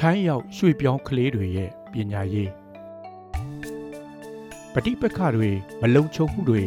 [0.00, 2.50] ထိုင်းရောက်ရွှေပြောင်းကလေးတွေရဲ့ပညာရေး
[4.72, 5.50] ပဋိပက္ခတွေ
[5.80, 6.62] မလုံခြုံမှုတွေ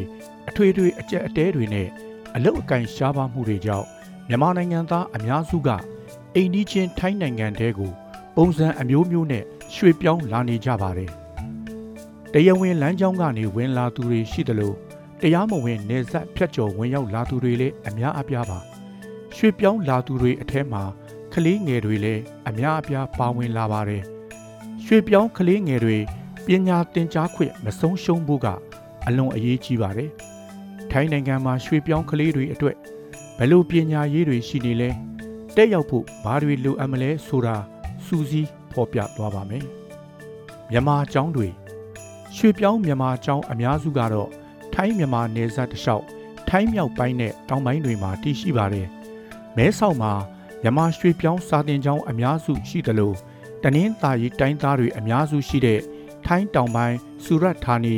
[0.50, 1.88] အထွေထွေအကြက်အတဲတွေနဲ့
[2.36, 3.88] အလုတ်အကင်ရှားပါမှုတွေကြောင့်
[4.28, 5.70] မြန်မာနိုင်ငံသားအများစုက
[6.36, 7.92] အိန္ဒိချင်းထိုင်းနိုင်ငံတဲကို
[8.36, 9.44] ပုံစံအမျိုးမျိုးနဲ့
[9.76, 11.12] ရွှေပြောင်းလာနေကြပါတယ်။
[12.34, 14.76] တရားဝင်လမ်းကြောင်းကနေဝင်လာသူတွေရှိတယ်လို့
[15.22, 18.60] တရားမဝင်နေဆက်ဖြတ်ကျော်ဝင်ရောက်လာသူတွေလည်းအများအပြားပါ။
[19.36, 20.84] ရွှေပြောင်းလာသူတွေအထက်မှာ
[21.34, 24.04] ကလေးငယ်တွေလည်းအများအပြားပါဝင်လာပါတယ်။
[24.86, 25.98] ရွှေပြောင်းကလေးငယ်တွေ
[26.46, 28.48] ပညာသင်ကြားခွင့်မဆုံးရှုံးဖို့က
[29.06, 30.10] အလွန်အရေးကြီးပါတယ်။
[30.92, 32.76] ထိုင်းနိုင်ငံမှာရွှေပြောင်းကလေးတွေအတွက်
[33.38, 34.90] ဘယ်လိုပညာရေးတွေရှိနေလဲ
[35.56, 37.56] တက်ရောက်ဖို့ဘာတွေလိုအပ်မလဲဆိုတာ
[38.06, 39.66] စူးစီးဖော်ပြသွားပါမယ်။
[40.72, 41.48] မြန်မာကျောင်းတွေ
[42.36, 44.30] ရွှေပြောင်းမြန်မာကျောင်းအများစုကတော့
[44.74, 46.06] ထိုင်းမြန်မာနယ်စပ်တစ်လျှောက်
[46.50, 48.88] ထိုင်းမြောက်ပိုင်းနဲ့တောင်ပိုင်းတွေမှာတည်ရှိပါတယ်။
[49.58, 50.14] မဲဆောက်မှာ
[50.62, 53.16] မြန်မာရွှေပြောင်းစာတင်ကျောင်းအများစုရှိတယ်လို့
[53.64, 55.80] တနင်္သာရီတိုင်းသားတွေအများစုရှိတဲ့
[56.26, 57.96] ထိုင်းတောင်ပိုင်းစူရတ်ဌာနီ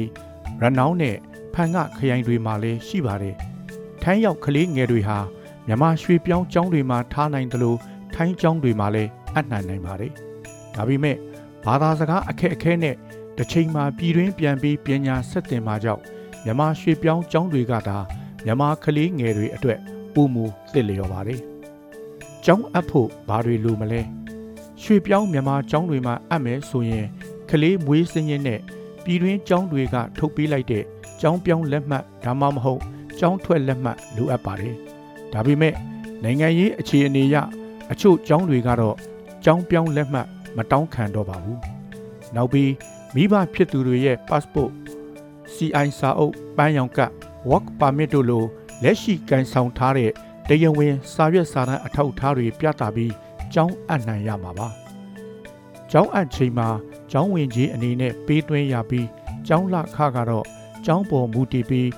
[0.61, 1.15] ရနောင်းနဲ့
[1.53, 3.35] ဖန်ငခရိုင်တွေမှာလည်းရှိပါတယ်။
[4.03, 5.19] ထိုင်းရောက်ကလေးငယ်တွေဟာ
[5.67, 7.77] မြန်မာရွှေပြောင်းကျောင်းတွေမှာထားနိုင်တယ်လို့
[8.15, 10.11] ထိုင်းကျောင်းတွေမှာလည်းအနှံ့နိုင်ပါတယ်။
[10.75, 11.17] ဒါပေမဲ့
[11.65, 12.95] ဘာသာစကားအခက်အခဲနဲ့
[13.37, 16.01] တစ်ချိန်မှာပြည်တွင်းပြန်ပြီးပညာဆက်သင်မှာကြောင့်
[16.43, 17.97] မြန်မာရွှေပြောင်းကျောင်းတွေကသာ
[18.45, 19.79] မြန်မာကလေးငယ်တွေအတွက်
[20.13, 21.41] ပုံမူသစ်လျော်ပါတယ်။
[22.45, 24.01] ကျောင်းအပ်ဖို့ဘာတွေလိုမလဲ။
[24.81, 27.05] ရွှေပြောင်းမြန်မာကျောင်းတွေမှာအပ်မယ်ဆိုရင်
[27.49, 28.59] ကလေးမွေးစင်းရင်နဲ့
[29.03, 30.83] ပြည်တွင်းကျောင်းတွေကထုတ်ပေးလိုက်တဲ့
[31.21, 32.81] ကျောင်းပြောင်းလက်မှတ်ဒါမှမဟုတ်
[33.19, 34.75] ကျောင်းထွက်လက်မှတ်လိုအပ်ပါတယ်။
[35.33, 35.73] ဒါပေမဲ့
[36.23, 37.35] နိုင်ငံရေးအခြေအနေအရ
[37.91, 38.95] အချို့ကျောင်းတွေကတော့
[39.43, 41.57] ကျောင်းပြောင်းလက်မှတ်မတောင်းခံတော့ပါဘူး။
[42.35, 42.71] နောက်ပြီး
[43.15, 44.71] မိဘဖြစ်သူတွေရဲ့ passport
[45.53, 47.11] CI စာအုပ်ပန်းရောင်ကတ်
[47.49, 48.43] work permit တို့လို
[48.83, 50.11] လက်ရှိကန်ဆောင်ထားတဲ့
[50.47, 53.13] တရားဝင်စာရွက်စာတမ်းအထောက်အထားတွေပြသပြီး
[53.53, 54.67] ကျောင်းအပ်နိုင်ရမှာပါ။
[55.91, 56.67] ကျောင်းအပ်ချိန်မှာ
[57.11, 59.07] ကျောင်းဝင်ကြီးအနေနဲ့ပေးသွင်းရပြီး
[59.47, 60.45] ကျောင်းလခကတော့
[60.85, 61.89] ကျောင်းပေါ်မူတည်ပြီး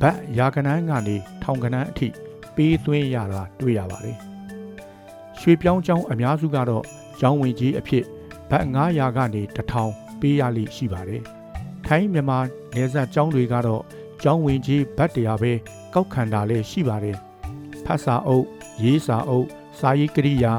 [0.00, 2.08] ဗတ်ရာကနန်းကနေထောင်ကနန်းအထိ
[2.56, 4.16] ပေးသွင်းရတာတွေ့ရပါတယ်။
[5.38, 6.84] ရွှေပြောင်းကျောင်းအများစုကတော့
[7.20, 8.04] ကျောင်းဝင်ကြီးအဖြစ်
[8.50, 11.22] ဗတ်900ကနေ1000ပေးရလိမ့်ရှိပါတယ်။
[11.86, 12.38] ထိုင်းမြန်မာ
[12.74, 13.82] နေဆက်ကျောင်းတွေကတော့
[14.22, 15.52] ကျောင်းဝင်ကြီးဗတ်တရားပဲ
[15.94, 17.18] ကောက်ခံတာလည်းရှိပါတယ်။
[17.84, 18.46] ဖတ်စာအုပ်
[18.82, 19.46] ရေးစာအုပ်
[19.78, 20.52] စာရေးကရိယာ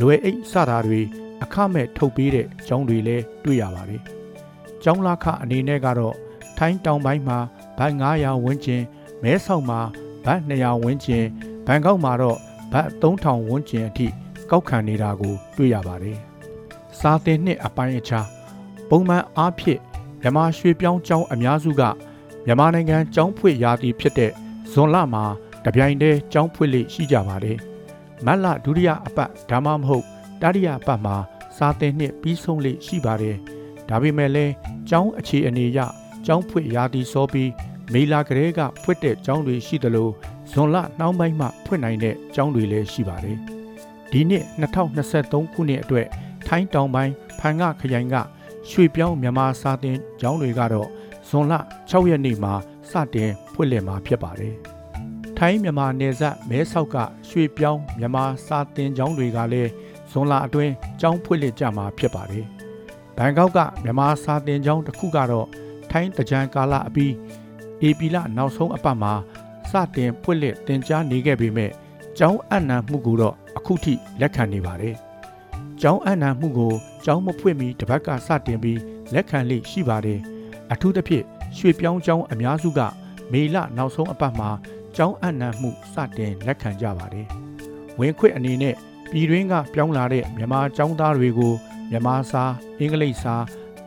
[0.00, 1.00] လွယ်အိတ်စတာတွေ
[1.42, 4.02] အခမဲ့ထုတ်ပေးတဲ့ကျောင်းတွေလည်းတွေ့ရပါတယ်။
[4.82, 6.14] ကျောင်းလာခအနေနဲ့ကတော့
[6.58, 7.38] ထိုင်းတောင်ပိုင်းမှာ
[7.78, 8.82] ဘတ်900ဝန်းကျင်
[9.22, 9.80] မဲဆောက်မှာ
[10.24, 11.24] ဘတ်200ဝန်းကျင်
[11.66, 12.38] ဘန်ကောက်မှာတော့
[12.72, 14.06] ဘတ်3000ဝန်းကျင်အထိ
[14.50, 16.18] ကောက်ခံနေတာကို တွေ့ရပါတယ်။
[16.98, 18.26] စာသင်နှစ်အပိုင်းအခြား
[18.88, 19.80] ပုံမှန်အားဖြင့်
[20.20, 21.82] မြန်မာရွှေပြောင်းကျောင်းအများစုက
[22.44, 24.32] မြန်မာနိုင်ငံကျောင်းဖွင့်ရာသီဖြစ်တဲ့
[24.72, 25.24] ဇွန်လမှာ
[25.66, 27.58] တပြိုင်တည်းကျောင်းဖွင့်လေရှိကြပါတယ်။
[28.26, 30.04] မတ်လဒုတိယအပတ်ဒါမှမဟုတ်
[30.42, 31.16] တတိယအပတ်မှာ
[31.56, 33.36] စာသင်နှစ်ပြီးဆုံးလေရှိပါတယ်။
[33.88, 34.52] ဒါပေမဲ့လည်း
[34.88, 35.80] ကျောင်းအခြေအနေအရ
[36.26, 37.50] ကျောင်းဖွင့်ရာသီစောပြီး
[37.92, 40.08] မေလာကလေးကဖွင့်တဲ့ကျောင်းတွေရှိသလို
[40.50, 43.36] ဇွန်လနှောင်းပိုင်းမှဖွင့်နိုင်တဲ့ကျောင်းတွေလည်းရှိပါတယ်။
[44.10, 46.06] ဒီနှစ်2023ခုနှစ်အတွက်
[46.46, 48.16] ထိုင်းတောင်ပိုင်းဖန်ငခရိုင်က
[48.70, 50.88] ရွှေပြောင်းမြန်မာစာသင်ကျောင်းတွေကတော့
[51.28, 51.54] ဇွန်လ
[51.90, 52.54] 6ရက်နေ့မှာ
[52.90, 54.56] စတင်ဖွင့်လှစ်မှာဖြစ်ပါတယ်။
[55.40, 56.96] ထိုင်းမြန်မာနယ်စပ်မဲဆောက်က
[57.28, 59.70] ရွှေပြောင်းမြန်မာစာသင်ကျောင်းတွေကလည်း
[60.10, 62.44] ဇွန်လအတွင်းကျောင်းဖွင့်လှစ်ကြမှာဖြစ်ပါတယ်။
[63.16, 65.48] ဘန်ကောက်ကမြန်မာစာသင်ကျောင်းတစ်ခုကတော့
[65.90, 67.12] ထိုင်းတကြံကာလအပြီး
[67.88, 69.12] ဧပြီလနောက်ဆုံးအပတ်မှာ
[69.70, 71.70] စတင်ဖွင့်လှစ်တင် जा နေခဲ့ပေမဲ့
[72.18, 74.94] ကျောင်းအံ့နံမှုကိုတော့အခုထိလက်ခံနေပါတယ်။
[75.80, 76.72] ကျောင်းအံ့နံမှုကို
[77.04, 78.80] ကျောင်းမဖွင့်မီတစ်ပတ်ကစတင်ပြီး
[79.14, 80.18] လက်ခံလိရှိပါတယ်။
[80.72, 81.24] အထူးသဖြင့်
[81.56, 82.80] ရွှေပြောင်းကျောင်းအများစုက
[83.32, 84.50] မေလနောက်ဆုံးအပတ်မှာ
[84.96, 87.26] ကျောင်းအံ့နံမှုစတင်လက်ခံကြပါတယ်။
[87.98, 88.74] ဝင်ခွင့်အနေနဲ့
[89.10, 91.52] ပြည်တွင်းကပြောင်းလာတဲ့မြန်မာကျောင်းသားတွေကို
[91.90, 92.44] မြန်မာစာ
[92.78, 93.34] အင်္ဂလိပ်စာ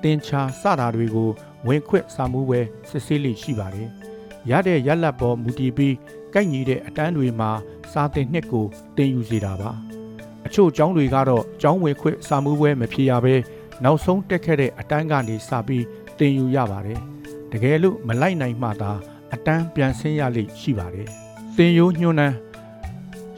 [0.02, 1.30] သင်ချာစတာတွေကို
[1.68, 3.90] ဝင်ခွင့်စာမှုပွဲစစ်ဆေးလိရှိပါတယ်။
[4.50, 5.96] ရတဲ့ရက်လက်ပေါ်မူတည်ပြီး
[6.34, 7.52] ကိုက်ညီတဲ့အတန်းတွေမှာ
[7.92, 8.66] စာသင်နှစ်ကို
[8.98, 9.72] တင်ယူစေတာပါ။
[10.46, 13.36] အချို့ကျောင်းတွေကတော့ကျောင်းဝင်ခွင့်စာမှုပွဲမဖြေရဘဲ
[13.84, 15.86] နောက်ဆုံးတက်ခဲ့တဲ့အတန်းကနေစပြီး
[16.20, 17.00] တင်ယူရပါတယ်။
[17.52, 18.92] တကယ်လို့မလိုက်နိုင်မှသာ
[19.34, 21.08] အတန်းပြန်ဆင်းရလိမ့်ရှိပါတယ်။
[21.56, 22.36] သင်ယူညွှန်းနှန်း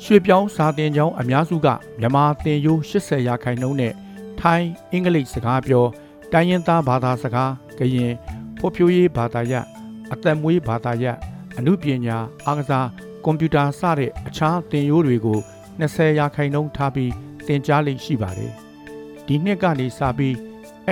[0.04, 1.68] ရွှေပြောင်းစာတင်ကျောင်းအများစုက
[2.00, 3.94] မြန်မာသင်ယူ80ရာခိုင်နှုန်းနဲ့
[4.40, 5.86] ထိုင်းအင်္ဂလိပ်စကားပြော
[6.32, 8.14] တိုင်းရင်းသားဘာသာစကားကရင်
[8.58, 9.66] ဖွံ့ဖြိုးရေးဘာသာရပ်
[10.14, 11.18] အသက်မွေးဘာသာရပ်
[11.58, 12.88] အမှုပညာအားကစား
[13.26, 15.40] ကွန်ပျူတာစတဲ့အခြားသင်ရိုးတွေကို
[15.80, 17.12] 20ရာခိုင်နှုန်းထားပြီး
[17.48, 18.54] သင်ကြားလိမ့်ရှိပါတယ်။
[19.28, 20.34] ဒီနှစ်ကနေစပြီး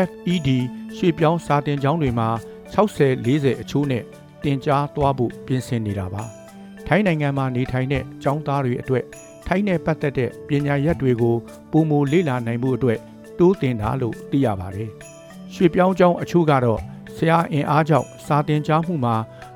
[0.09, 0.49] FED
[0.97, 2.29] ရွှေပြောင်းစာတင်ကျောင်းတွေမှာ
[2.73, 4.03] 60 40အချိုးနဲ့
[4.43, 6.23] တင်ကြားသွားဖို့ပြင်ဆင်နေတာပါ။
[6.87, 9.05] ထိုင်းနိုင်ငံမှာနေထိုင်တဲ့ကျောင်းသားတွေအတွက်
[9.47, 11.35] ထိုင်းနဲ့ပတ်သက်တဲ့ပညာရပ်တွေကို
[11.71, 12.99] ပုံမူလေ့လာနိုင်မှုအတွက်
[13.39, 14.89] တိုးတင်တာလို့သိရပါတယ်။
[15.53, 16.79] ရွှေပြောင်းကျောင်းအချို့ကတော့
[17.15, 19.15] ဆရာအင်အားကြောင့်စာတင်ကြားမှုမှာ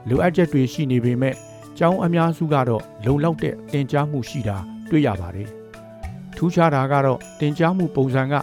[0.10, 1.36] လိုအပ်ချက်တွေရှိနေပေမဲ့
[1.78, 4.58] ကျောင်းအများစုကတော့လုံလောက်တဲ့တင်ကြားမှုရှိတာ
[4.90, 5.48] တွေ့ရပါတယ်။
[6.36, 8.34] ထူးခြားတာကတော့တင်ကြားမှုပုံစံက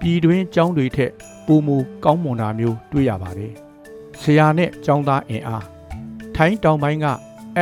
[0.00, 1.12] ပြည်တွင်းကျောင်းတွေထက်
[1.46, 3.52] ပိုမိုကောင်းမွန်တာမျိုးတွေ့ရပါတယ်။
[4.20, 5.64] ဆရာနဲ့ကျောင်းသားအင်အား
[6.40, 7.06] ထိုင်းတောင်ပိုင်းက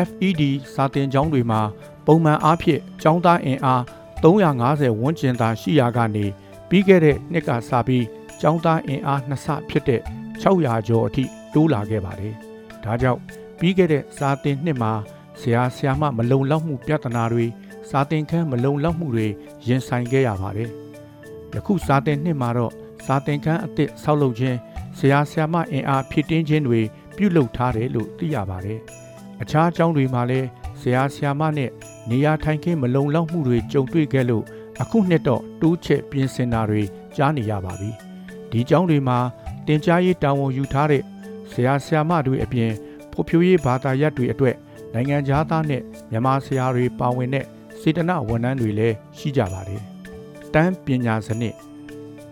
[0.09, 0.43] FED
[0.75, 1.61] စာတင်ကျောင်းတွေမှာ
[2.07, 3.83] ပုံမှန်အားဖြင့်ကျောင်းသားအင်အား
[4.23, 6.25] 350ဝန်းကျင်သာရှိရာကနေ
[6.69, 8.05] ပြီးခဲ့တဲ့နှစ်ကစပြီး
[8.41, 10.01] ကျောင်းသားအင်အားနှစ်ဆဖြစ်တဲ့
[10.43, 11.25] 600ကျော်အထိ
[11.55, 12.35] တိုးလာခဲ့ပါတယ်။
[12.85, 13.21] ဒါကြောင့်
[13.59, 14.93] ပြီးခဲ့တဲ့စာတင်နှစ်မှာ
[15.41, 17.47] ဆရာဆရာမမလုံလောက်မှုပြဿနာတွေ
[17.91, 19.27] စာတင်ခန်းမလုံလောက်မှုတွေ
[19.67, 20.71] ရင်ဆိုင်ခဲ့ရပါတယ်။
[21.55, 22.73] ယခုစာတင်နှစ်မှာတော့
[23.07, 24.59] စာတင်ခန်းအသစ်ဆောက်လုပ်ခြင်း
[24.99, 26.81] ဆရာဆရာမအင်အားဖြည့်တင်းခြင်းတွေ
[27.17, 28.81] ပြုလုပ်ထားတယ်လို့သိရပါတယ်။
[29.43, 30.49] အခြားကျောင်းတွေမှာလည်း
[30.81, 31.71] ဆရာဆရာမနဲ့
[32.11, 34.45] နေရာထိုင်ခင်းမလုံလောက်မှုတွေကြုံတွေ့ခဲ့လို့
[34.83, 36.83] အခုနှစ်တော့တိုးချက်ပြင်ဆင်တာတွေ
[37.17, 37.91] ကြားနေရပါပြီ။
[38.51, 39.19] ဒီကျောင်းတွေမှာ
[39.67, 41.03] တင် जा ရေးတာဝန်ယူထားတဲ့
[41.51, 42.73] ဆရာဆရာမတွေအပြင်
[43.13, 44.57] ဖွံ့ဖြိုးရေးဘာသာရပ်တွေအတွက်
[44.93, 45.17] နိုင်ငံ
[45.51, 47.45] သားနဲ့မြန်မာဆရာတွေပါဝင်တဲ့
[47.81, 49.83] စေတနာဝန်ထမ်းတွေလည်းရှိကြပါတယ်။
[50.55, 51.55] တန်းပညာစနစ်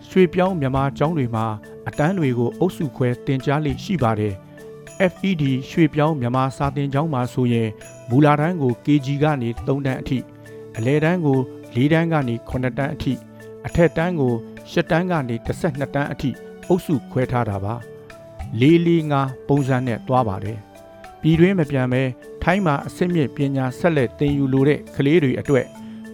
[0.09, 1.45] ရွှေပြောင်းမြန်မာကျောင်းတွေမှာ
[1.87, 4.33] အတန်းတွေကိုအုပ်စုခွဲတင် जा လိရှိပါတယ်။
[5.11, 7.69] FED ရွှေပြောင်းမြန်မာစာသင်ကျောင်းမှာဆိုရင်
[8.09, 10.17] မူလာတန်းကို KG ကနေ3တန်းအထိ
[10.77, 11.39] အလဲတန်းကို
[11.73, 13.13] 4တန်းကနေ9တန်းအထိ
[13.65, 14.33] အထက်တန်းကို
[14.71, 16.29] 10တန်းကနေ12တန်းအထိ
[16.67, 17.73] အုပ်စုခွဲထားတာပါ
[18.61, 20.57] 445ပုံစံနဲ့တွားပါတယ်
[21.21, 22.01] ပြည်တွင်းမပြန်ပဲ
[22.43, 25.65] ထိုင်းမှာအစစ်မြစ်ပညာဆက်လက်သင်ယူလိုတဲ့ကလေးတွေအတွက်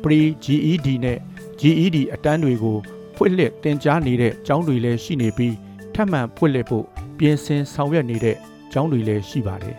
[0.03, 1.17] Pre GED နဲ့
[1.59, 2.77] GED အတန်းတွေကို
[3.15, 5.55] ဖွင့်လှစ်သင်ကြားနေတဲ့ကျောင်းတွေလည်းရှိနေပြီး
[5.93, 6.85] ထပ်မံဖွင့်လှစ်ဖို့
[7.17, 8.37] ပြင်ဆင်ဆောင်ရွက်နေတဲ့
[8.71, 9.77] ကျောင်းတွေလည်းရှိပါတယ်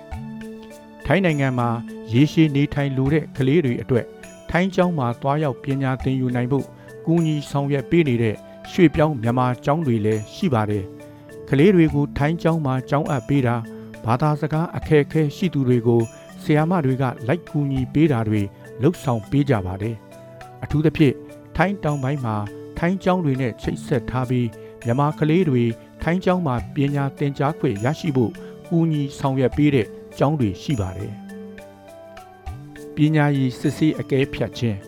[1.06, 1.68] ထိုင်းနိုင်ငံမှာ
[2.12, 4.06] ရေရှည်နေထိုင်လိုတဲ့ကလေးတွေအတွက်
[4.50, 6.66] ထိုင်းကျောင်းမှာတွားရောက်ပညာသင်ယူနိုင်ဖို့
[7.06, 8.36] ကူညီဆောင်ရွက်ပေးနေတဲ့
[8.70, 10.84] ရွှေပြောင်းမြန်မာကျောင်းတွေလည်းရှိပါတယ်။
[11.48, 13.56] ကလေးတွေကိုထိုင်းကျောင်းမှာကျောင်းအပ်ပေးတာ
[14.04, 16.02] ဘာသာစကားအခက်အခဲရှိသူတွေကို
[16.42, 18.42] ဆရာမတွေကလိုက်ကူညီပေးတာတွေ
[18.82, 19.96] လှုပ်ဆောင်ပေးကြပါတယ်။
[20.62, 21.14] အထူးသဖြင့်
[21.56, 22.36] ထိုင်းတောင်ပိုင်းမှာ
[22.78, 24.48] ထိုင်းကျောင်းတွေနဲ့ချိတ်ဆက်ထားပြီး
[24.84, 25.64] မြန်မာကလေးတွေ
[26.02, 28.32] ထိုင်းကျောင်းမှာပညာသင်ကြားခွင့်ရရှိဖို့
[28.72, 29.86] ကူညီဆောင်ရွက်ပေးတဲ့
[30.18, 31.12] ကျောင်းတွေရှိပါတယ်။
[32.94, 34.78] ပညာရည်စစ်ဆေးအကဲဖြတ်ခြင်း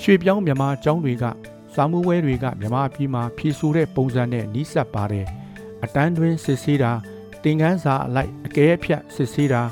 [0.00, 1.24] ရွှေပြောင်းမြန်မာကျောင်းတွေက
[1.74, 5.26] စာမှုဝဲတွေကမြန်မာပြည်မှာဖြည့်ဆို့တဲ့ပုံစံနဲ့နီးစပ်ပါတယ်။
[5.84, 6.92] အတန်းတွင်းစစ်ဆေးတာ
[7.42, 9.62] သင်ခန်းစာအလိုက်အကဲဖြတ်စစ်ဆေးတာ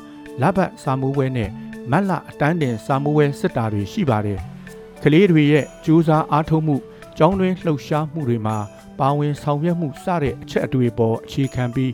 [0.41, 1.51] လဘတ်စာမှုဝဲနဲ့
[1.91, 4.41] မတ်လအတန်းတင်စာမှုဝဲစစ်တာတွေရှိပါတယ်။
[5.03, 6.77] ကလေးတွေရဲ့ကြိုးစားအားထုတ်မှု
[7.19, 8.57] ကျောင်းတွင်းလှုပ်ရှားမှုတွေမှာ
[8.99, 11.93] ပါဝင်ဆောင်ရွက်မှုစတဲ့အချက်အတွေ့ပေါ်အခြေခံပြီး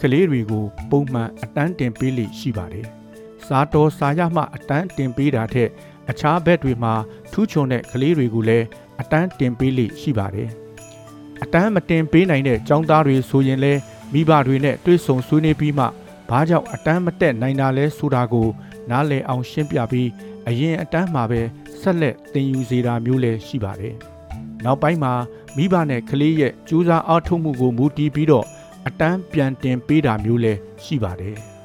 [0.00, 2.86] ကလေးတွေကိုပုံမှန်အတန်းတင်ပေးလိရှိပါတယ်။
[3.46, 5.70] စားတော်စာရမှအတန်းတင်ပေးတာထက်
[6.10, 6.94] အခြားဘက်တွေမှာ
[7.32, 8.66] ထူးချွန်တဲ့ကလေးတွေကိုလည်း
[9.00, 10.48] အတန်းတင်ပေးလိရှိပါတယ်။
[11.42, 13.80] အတန်းမတင်ပေးနိုင်တဲ့ចောင်းသားတွေဆိုရင်လည်း
[14.12, 15.86] မိဘတွေနဲ့တွေ့ဆုံဆွေးနွေးပြီးမှ
[16.30, 18.48] ဘာကြောင့်အတန်းမတက်နိုင်တာလဲဆိုတာကို
[18.90, 20.08] နားလည်အောင်ရှင်းပြပြီး
[20.48, 21.40] အရင်အတန်းမှာပဲ
[21.80, 23.94] ဆက်လက်သင်ယူစေတာမျိုးလည်းရှိပါတယ်။
[24.64, 25.12] နောက်ပိုင်းမှာ
[25.56, 28.46] မိဘနဲ့ကလေးရဲ့ကြိုးစားအားထုတ်မှုကိုမူတည်ပြီးတော့
[28.88, 31.36] အတန်းပြန်တင်ပေးတာမျိုးလည်းရှိပါတယ်။